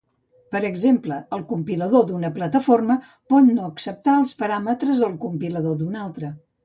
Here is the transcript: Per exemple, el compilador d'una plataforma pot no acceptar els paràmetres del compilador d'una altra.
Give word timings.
Per 0.53 0.59
exemple, 0.69 1.17
el 1.37 1.43
compilador 1.51 2.07
d'una 2.07 2.31
plataforma 2.37 2.95
pot 3.35 3.51
no 3.59 3.67
acceptar 3.67 4.17
els 4.23 4.35
paràmetres 4.41 5.05
del 5.07 5.15
compilador 5.27 5.79
d'una 5.85 6.01
altra. 6.09 6.33